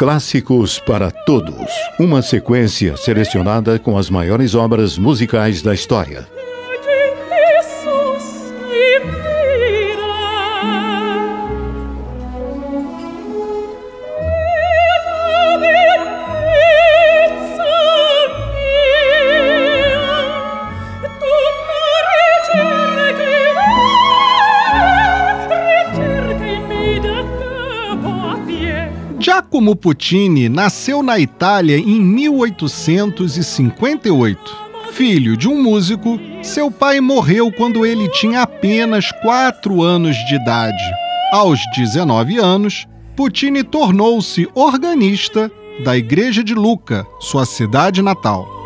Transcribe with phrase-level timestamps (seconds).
[0.00, 1.70] Clássicos para Todos.
[1.98, 6.26] Uma sequência selecionada com as maiores obras musicais da história.
[29.22, 34.56] Giacomo Puccini nasceu na Itália em 1858.
[34.92, 40.82] Filho de um músico, seu pai morreu quando ele tinha apenas 4 anos de idade.
[41.32, 45.52] Aos 19 anos, Puccini tornou-se organista
[45.84, 48.59] da Igreja de Lucca, sua cidade natal.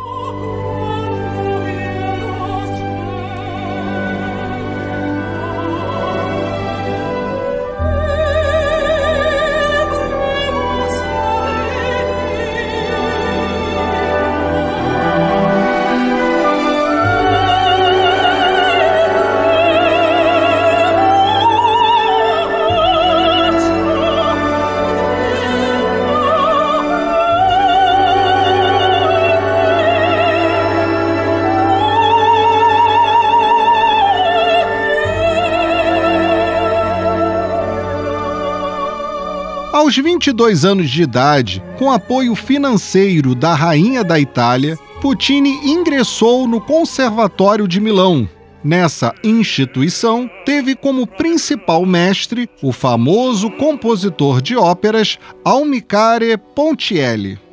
[39.74, 46.60] Aos 22 anos de idade, com apoio financeiro da Rainha da Itália, Puccini ingressou no
[46.60, 48.28] Conservatório de Milão.
[48.62, 57.43] Nessa instituição, teve como principal mestre o famoso compositor de óperas Almicare Pontielli.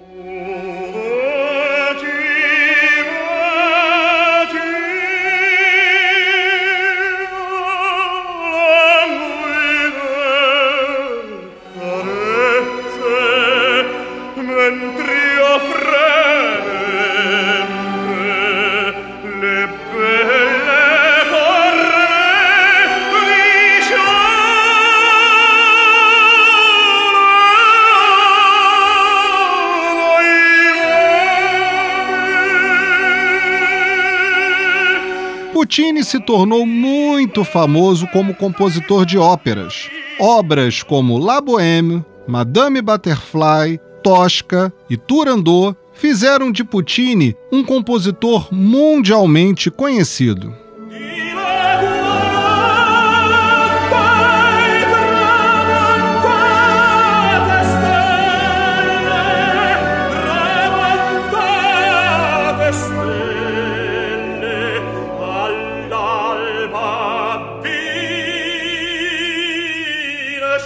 [35.71, 39.89] Puccini se tornou muito famoso como compositor de óperas.
[40.19, 49.71] Obras como La Bohème, Madame Butterfly, Tosca e Turandot fizeram de Puccini um compositor mundialmente
[49.71, 50.53] conhecido.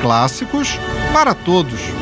[0.00, 0.78] Clássicos
[1.12, 1.97] para Todos.